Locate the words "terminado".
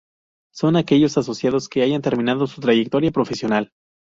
2.01-2.47